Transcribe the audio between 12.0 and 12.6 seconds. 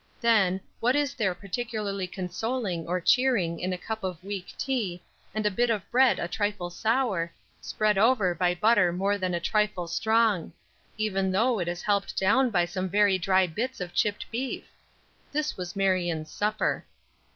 down